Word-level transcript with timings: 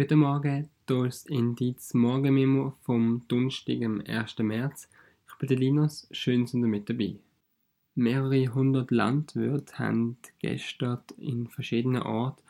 Guten 0.00 0.20
Morgen, 0.20 0.70
hier 0.86 1.04
ist 1.06 1.28
Indiz 1.28 1.92
Morgenmemo 1.92 2.76
vom 2.82 3.26
Donnerstag, 3.26 3.82
am 3.84 4.00
1. 4.06 4.38
März. 4.38 4.88
Ich 5.26 5.34
bin 5.38 5.48
der 5.48 5.58
Linus, 5.58 6.06
schön 6.12 6.46
sind 6.46 6.62
ihr 6.62 6.68
mit 6.68 6.88
dabei. 6.88 7.16
Mehrere 7.96 8.54
hundert 8.54 8.92
Landwirte 8.92 9.76
haben 9.80 10.16
gestern 10.38 11.00
in 11.16 11.48
verschiedenen 11.48 12.02
Orten 12.02 12.40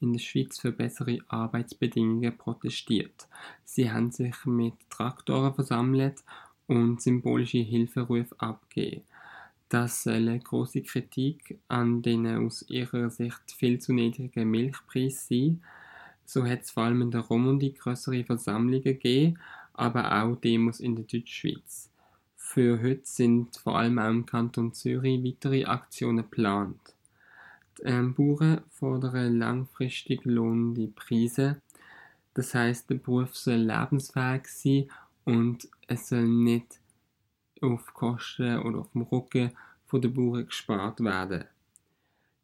in 0.00 0.14
der 0.14 0.18
Schweiz 0.18 0.58
für 0.58 0.72
bessere 0.72 1.20
Arbeitsbedingungen 1.28 2.36
protestiert. 2.36 3.28
Sie 3.64 3.88
haben 3.88 4.10
sich 4.10 4.44
mit 4.44 4.74
Traktoren 4.90 5.54
versammelt 5.54 6.24
und 6.66 7.00
symbolische 7.00 7.58
Hilferufe 7.58 8.34
abgegeben. 8.38 9.04
Das 9.68 10.02
soll 10.02 10.28
eine 10.28 10.40
grosse 10.40 10.82
Kritik 10.82 11.60
an 11.68 12.02
den 12.02 12.26
aus 12.26 12.68
ihrer 12.68 13.10
Sicht 13.10 13.52
viel 13.56 13.78
zu 13.78 13.92
niedrigen 13.92 14.50
Milchpreisen 14.50 15.60
sein 15.60 15.62
so 16.26 16.44
hat 16.44 16.62
es 16.62 16.70
vor 16.70 16.84
allem 16.84 17.02
in 17.02 17.10
der 17.10 17.22
Romandie 17.22 17.72
größere 17.72 18.24
Versammlungen 18.24 18.82
gegeben, 18.82 19.38
aber 19.74 20.22
auch 20.22 20.36
Demos 20.36 20.80
in 20.80 20.96
der 20.96 21.04
Deutschschweiz. 21.04 21.90
Für 22.36 22.80
heute 22.80 23.02
sind 23.04 23.56
vor 23.56 23.78
allem 23.78 23.98
auch 23.98 24.08
im 24.08 24.26
Kanton 24.26 24.72
Zürich 24.72 25.22
weitere 25.22 25.64
Aktionen 25.64 26.18
geplant. 26.18 26.80
Die 27.78 27.82
ähm, 27.82 28.14
Bauern 28.14 28.62
fordern 28.70 29.38
langfristig 29.38 30.24
lohnende 30.24 30.88
Preise. 30.88 31.60
Das 32.34 32.54
heißt, 32.54 32.88
der 32.88 32.96
Beruf 32.96 33.36
soll 33.36 33.56
lebensfähig 33.56 34.46
sein 34.48 34.90
und 35.24 35.68
es 35.86 36.08
soll 36.08 36.26
nicht 36.26 36.80
auf 37.60 37.92
Kosten 37.92 38.58
oder 38.60 38.80
auf 38.80 38.92
dem 38.92 39.02
Rücken 39.02 39.52
der 39.92 40.08
Bauern 40.08 40.46
gespart 40.46 41.00
werden. 41.00 41.44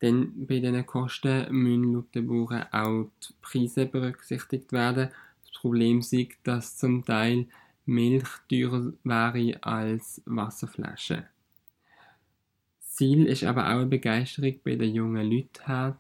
Denn 0.03 0.47
bei 0.47 0.59
diesen 0.59 0.85
Kosten 0.85 1.47
müssen 1.53 1.95
laut 1.95 2.15
den 2.15 2.27
Bauern 2.27 2.67
auch 2.73 3.09
die 3.23 3.35
Preise 3.41 3.87
berücksichtigt 3.87 4.73
werden. 4.73 5.11
Das 5.43 5.61
Problem 5.61 6.01
ist, 6.01 6.15
dass 6.43 6.77
zum 6.77 7.05
Teil 7.05 7.47
Milch 7.87 8.29
teurer 8.51 8.93
wäre 9.05 9.63
als 9.63 10.21
Wasserflaschen. 10.27 11.25
Ziel 12.81 13.27
ist 13.27 13.45
aber 13.45 13.67
auch 13.67 13.81
eine 13.81 13.87
Begeisterung 13.87 14.55
bei 14.63 14.75
den 14.77 14.95
jungen 14.95 15.31
Leuten 15.31 15.97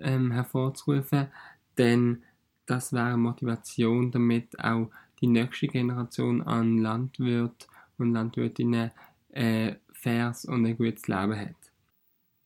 ähm, 0.00 0.30
hervorzurufen, 0.30 1.28
denn 1.76 2.22
das 2.66 2.92
wäre 2.92 3.16
Motivation, 3.16 4.10
damit 4.10 4.58
auch 4.58 4.90
die 5.20 5.26
nächste 5.26 5.66
Generation 5.66 6.42
an 6.42 6.78
Landwirten 6.78 7.68
und 7.98 8.12
Landwirtinnen 8.12 8.90
ein 9.32 9.76
faires 9.92 10.44
und 10.44 10.66
ein 10.66 10.76
gutes 10.76 11.08
Leben 11.08 11.38
hat. 11.38 11.67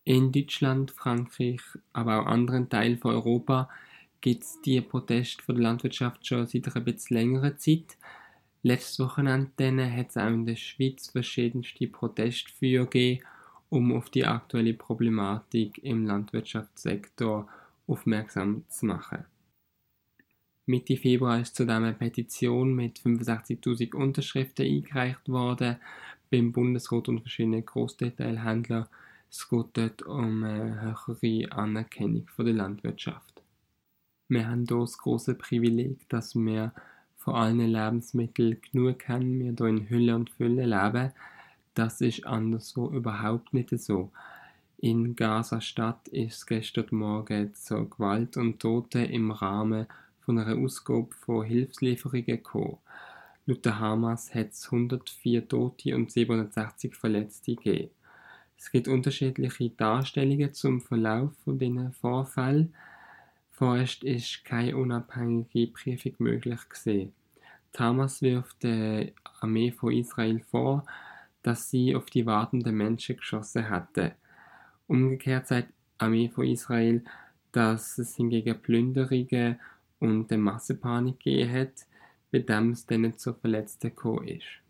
In 0.05 0.33
Deutschland, 0.33 0.91
Frankreich, 0.91 1.61
aber 1.93 2.21
auch 2.21 2.27
anderen 2.27 2.69
Teilen 2.69 2.99
von 2.99 3.15
Europa 3.15 3.69
gibt 4.21 4.43
es 4.43 4.61
die 4.63 4.81
Proteste 4.81 5.43
von 5.45 5.55
der 5.55 5.63
Landwirtschaft 5.63 6.27
schon 6.27 6.47
seit 6.47 6.75
einer 6.75 6.85
bisschen 6.85 7.17
längerer 7.17 7.57
Zeit. 7.57 7.97
Letztes 8.65 8.99
Wochenende 8.99 9.93
hat 9.93 10.11
es 10.11 10.17
auch 10.17 10.27
in 10.27 10.47
der 10.47 10.57
Schweiz 10.57 11.11
verschiedenste 11.11 11.87
Protestfeuer 11.87 12.87
gegeben, 12.87 13.25
um 13.69 13.93
auf 13.93 14.11
die 14.11 14.25
aktuelle 14.25 14.75
Problematik 14.75 15.79
im 15.85 16.05
Landwirtschaftssektor 16.05 17.49
aufmerksam 17.87 18.65
zu 18.69 18.87
machen. 18.87 19.25
Mitte 20.67 20.97
Februar 20.97 21.41
ist 21.41 21.55
zudem 21.55 21.85
eine 21.85 21.93
Petition 21.93 22.75
mit 22.75 22.99
65.000 22.99 23.95
Unterschriften 23.95 24.67
eingereicht 24.67 25.29
worden 25.29 25.77
beim 26.31 26.53
Bundesrat 26.53 27.09
und 27.09 27.21
verschiedenen 27.21 27.65
Großdetailhändlern 27.65 28.87
es 29.33 29.49
geht 29.49 29.67
dort 29.73 30.03
um 30.03 30.45
eine 30.45 30.83
höhere 30.83 31.53
Anerkennung 31.53 32.29
von 32.29 32.45
der 32.45 32.55
Landwirtschaft. 32.55 33.43
Wir 34.29 34.47
haben 34.47 34.67
hier 34.69 34.79
das 34.79 34.99
große 34.99 35.35
Privileg, 35.37 36.07
dass 36.11 36.35
wir 36.35 36.75
von 37.17 37.35
allen 37.37 37.59
Lebensmitteln 37.61 38.61
genug 38.61 39.09
haben, 39.09 39.41
wir 39.41 39.55
hier 39.57 39.67
in 39.67 39.89
Hülle 39.89 40.17
und 40.17 40.29
Fülle 40.29 40.67
leben. 40.67 41.13
Das 41.73 42.03
ist 42.03 42.27
anderswo 42.27 42.91
überhaupt 42.91 43.55
nicht 43.55 43.71
so. 43.71 44.13
In 44.77 45.17
Gaza-Stadt 45.17 46.09
ist 46.09 46.37
es 46.37 46.47
gestern 46.47 46.89
Morgen 46.91 47.55
zu 47.55 47.89
Gewalt 47.89 48.37
und 48.37 48.61
Toten 48.61 49.07
im 49.07 49.31
Rahmen 49.31 49.87
von 50.21 50.39
einer 50.39 50.59
Ausgabe 50.59 51.15
von 51.15 51.47
Hilfslieferungen 51.47 52.27
gekommen. 52.27 52.79
Laut 53.47 53.65
der 53.65 53.79
Hamas 53.79 54.35
hat 54.35 54.51
es 54.51 54.67
104 54.67 55.49
Tote 55.49 55.97
und 55.97 56.13
760 56.13 56.95
Verletzte 56.95 57.57
gegeben. 57.57 57.91
Es 58.65 58.71
gibt 58.71 58.87
unterschiedliche 58.87 59.71
Darstellungen 59.71 60.55
zum 60.55 60.81
Verlauf 60.81 61.33
von 61.45 61.59
diesen 61.59 61.93
Vorfällen. 61.95 62.73
Vorerst 63.51 64.05
ist 64.05 64.45
keine 64.45 64.77
unabhängige 64.77 65.67
Prüfung 65.67 66.13
möglich 66.19 66.61
gewesen. 66.69 67.13
Hamas 67.77 68.23
wirft 68.23 68.63
der 68.63 69.11
Armee 69.41 69.73
von 69.73 69.93
Israel 69.93 70.39
vor, 70.49 70.87
dass 71.43 71.71
sie 71.71 71.97
auf 71.97 72.07
die 72.07 72.25
wartenden 72.25 72.77
Menschen 72.77 73.17
geschossen 73.17 73.69
hatte. 73.69 74.13
Umgekehrt 74.87 75.49
sagt 75.49 75.71
die 75.71 76.05
Armee 76.05 76.29
von 76.29 76.47
Israel, 76.47 77.03
dass 77.51 77.99
es 77.99 78.15
hingegen 78.15 78.63
Plünderungen 78.63 79.59
und 79.99 80.31
eine 80.31 80.41
Massenpanik 80.41 81.19
gegeben 81.19 81.53
hat, 81.53 81.87
bei 82.31 82.39
dem 82.39 82.71
es 82.71 82.87
dann 82.87 83.19
zu 83.19 83.35
Verletzten 83.35 83.89
gekommen 83.89 84.29
ist. 84.29 84.62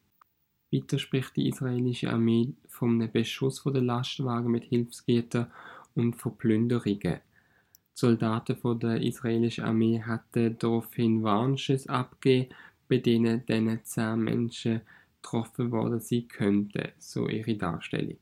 Weiter 0.72 0.98
spricht 0.98 1.36
die 1.36 1.48
israelische 1.48 2.10
Armee 2.10 2.54
von 2.66 2.94
einem 2.94 3.12
Beschuss 3.12 3.62
der 3.62 3.82
Lastwagen 3.82 4.50
mit 4.50 4.64
Hilfsgütern 4.64 5.50
und 5.94 6.16
von 6.16 6.36
Plünderungen. 6.38 7.20
Die 7.20 7.20
Soldaten 7.92 8.56
der 8.78 9.02
israelischen 9.02 9.64
Armee 9.64 10.00
hatten 10.00 10.56
daraufhin 10.58 11.22
Warnschüsse 11.22 11.90
abgegeben, 11.90 12.54
bei 12.88 12.96
denen 12.98 13.44
dann 13.46 13.80
zehn 13.84 14.20
Menschen 14.20 14.80
getroffen 15.20 15.70
worden 15.70 16.00
sein 16.00 16.26
könnten, 16.28 16.88
so 16.98 17.28
ihre 17.28 17.54
Darstellung. 17.54 18.16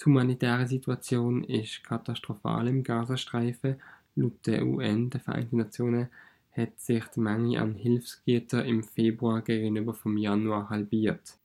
Die 0.00 0.04
humanitäre 0.06 0.66
Situation 0.66 1.44
ist 1.44 1.84
katastrophal 1.84 2.68
im 2.68 2.82
Gazastreifen. 2.82 3.76
Laut 4.16 4.46
der 4.46 4.66
UN, 4.66 5.10
der 5.10 5.20
Vereinten 5.20 5.58
Nationen, 5.58 6.08
hat 6.52 6.80
sich 6.80 7.04
die 7.14 7.20
Menge 7.20 7.60
an 7.60 7.74
Hilfsgütern 7.74 8.64
im 8.64 8.82
Februar 8.82 9.42
gegenüber 9.42 9.92
vom 9.92 10.16
Januar 10.16 10.70
halbiert. 10.70 11.39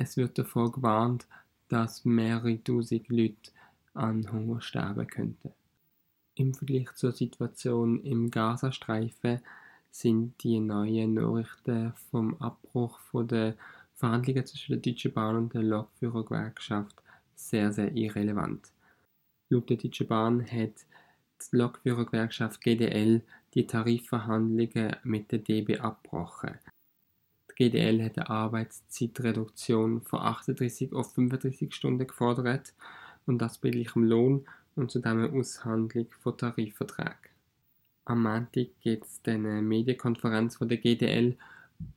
Es 0.00 0.16
wird 0.16 0.38
davor 0.38 0.70
gewarnt, 0.70 1.26
dass 1.68 2.04
mehrere 2.04 2.62
tausend 2.62 3.08
Leute 3.08 3.50
an 3.94 4.30
Hunger 4.32 4.60
sterben 4.60 5.06
könnten. 5.08 5.52
Im 6.36 6.54
Vergleich 6.54 6.94
zur 6.94 7.10
Situation 7.10 8.04
im 8.04 8.30
Gazastreifen 8.30 9.40
sind 9.90 10.40
die 10.44 10.60
neuen 10.60 11.14
Nachrichten 11.14 11.92
vom 12.10 12.36
Abbruch 12.36 13.00
der 13.12 13.56
Verhandlungen 13.96 14.46
zwischen 14.46 14.80
der 14.80 14.92
Deutschen 14.92 15.12
Bahn 15.12 15.36
und 15.36 15.54
der 15.54 15.64
Lokführergewerkschaft 15.64 17.02
sehr, 17.34 17.72
sehr 17.72 17.92
irrelevant. 17.92 18.70
Laut 19.48 19.68
der 19.68 19.78
Deutschen 19.78 20.06
Bahn 20.06 20.42
hat 20.42 20.86
die 21.42 21.56
Lokführergewerkschaft 21.56 22.60
GDL 22.60 23.22
die 23.54 23.66
Tarifverhandlungen 23.66 24.94
mit 25.02 25.32
der 25.32 25.40
DB 25.40 25.76
abgebrochen. 25.80 26.54
GDL 27.58 28.04
hat 28.04 28.16
eine 28.18 28.30
Arbeitszeitreduktion 28.30 30.00
von 30.02 30.20
38 30.20 30.92
auf 30.92 31.12
35 31.12 31.74
Stunden 31.74 32.06
gefordert 32.06 32.72
und 33.26 33.38
das 33.38 33.58
bei 33.58 33.70
gleichem 33.70 34.04
Lohn 34.04 34.46
und 34.76 34.92
zudem 34.92 35.24
eine 35.24 35.32
Aushandlung 35.32 36.06
von 36.20 36.38
Tarifverträgen. 36.38 37.32
Am 38.04 38.22
Montag 38.22 38.68
gibt 38.80 39.06
es 39.06 39.20
eine 39.26 39.60
Medienkonferenz 39.60 40.56
von 40.56 40.68
der 40.68 40.78
GDL 40.78 41.36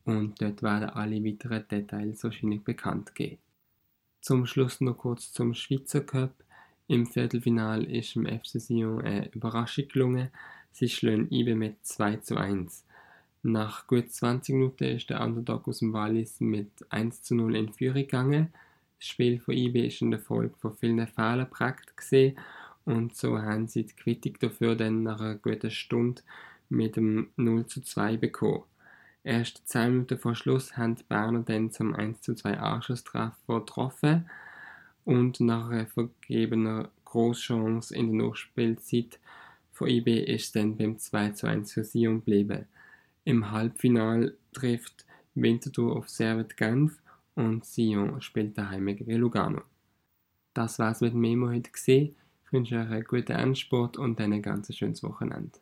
und 0.04 0.42
dort 0.42 0.64
werden 0.64 0.90
alle 0.90 1.24
weiteren 1.24 1.68
Details 1.68 2.24
wahrscheinlich 2.24 2.64
bekannt 2.64 3.14
geben. 3.14 3.38
Zum 4.20 4.48
Schluss 4.48 4.82
noch 4.82 4.98
kurz 4.98 5.32
zum 5.32 5.54
Schweizer 5.54 6.02
Cup. 6.02 6.34
Im 6.88 7.06
Viertelfinal 7.06 7.84
ist 7.84 8.16
im 8.16 8.26
FC 8.26 8.60
Sion 8.60 9.04
eine 9.04 9.32
Überraschung 9.32 9.88
gelungen. 9.90 10.30
Sie 10.72 10.90
schlagen 10.90 11.32
IBE 11.32 11.54
mit 11.54 11.86
2 11.86 12.18
zu 12.18 12.36
1. 12.36 12.84
Nach 13.44 13.88
gut 13.88 14.12
20 14.12 14.54
Minuten 14.54 14.84
ist 14.84 15.10
der 15.10 15.22
Underdog 15.22 15.68
aus 15.68 15.80
dem 15.80 15.94
Wallis 15.94 16.40
mit 16.42 16.70
1 16.90 17.24
zu 17.24 17.34
0 17.34 17.56
in 17.56 17.74
Führung 17.74 17.96
gegangen. 17.96 18.54
Das 19.00 19.08
Spiel 19.08 19.40
von 19.40 19.56
IB 19.56 19.88
ist 19.88 20.02
in 20.02 20.12
der 20.12 20.20
Folge 20.20 20.54
von 20.60 20.76
vielen 20.76 21.08
Fehlern 21.08 21.40
geprägt 21.40 21.98
gesehen 21.98 22.38
und 22.86 23.16
so 23.16 23.40
haben 23.40 23.68
sie 23.68 23.86
die 23.88 23.96
Kritik 23.96 24.40
dafür 24.40 24.76
dann 24.76 25.02
nach 25.02 25.20
einer 25.20 25.36
guten 25.36 25.72
Stunde 25.72 26.22
mit 26.70 26.98
dem 26.98 27.32
0 27.36 27.66
zu 27.66 27.82
2 27.82 28.18
bekommen. 28.18 28.64
Erst 29.24 29.68
10 29.68 29.92
Minuten 29.92 30.20
vor 30.20 30.36
Schluss 30.36 30.78
haben 30.78 30.96
die 30.96 31.04
Berner 31.04 31.40
dann 31.40 31.72
zum 31.72 31.96
1 31.96 32.22
zu 32.22 32.36
2 32.36 32.60
Anschlusstreffer 32.60 33.60
getroffen 33.60 34.30
und 35.04 35.40
nach 35.40 35.70
einer 35.70 35.88
vergebener 35.88 36.92
Großchance 37.06 37.96
in 37.96 38.16
der 38.16 38.28
Nachspielzeit 38.28 39.20
von 39.72 39.88
IB 39.88 40.26
ist 40.26 40.56
dann 40.56 40.78
beim 40.78 41.00
2 41.00 41.32
zu 41.32 41.48
1 41.48 41.74
für 41.74 41.84
Sion 41.84 42.20
geblieben. 42.20 42.68
Im 43.24 43.52
Halbfinale 43.52 44.36
trifft 44.52 45.06
Winterthur 45.36 45.96
auf 45.96 46.10
Servet 46.10 46.58
Genf 46.58 47.00
und 47.36 47.64
Sion 47.66 48.20
spielt 48.22 48.58
daheim 48.58 48.88
gegen 48.88 49.18
Lugano. 49.18 49.62
Das 50.54 50.80
war's 50.80 51.02
mit 51.02 51.14
Memo 51.14 51.50
heute 51.50 51.72
gesehen. 51.72 52.16
Ich 52.44 52.52
wünsche 52.52 52.80
euch 52.80 52.90
einen 52.90 53.04
guten 53.04 53.34
Endsport 53.34 53.98
und 53.98 54.20
ein 54.20 54.42
ganz 54.42 54.76
schönes 54.76 55.04
Wochenende. 55.04 55.60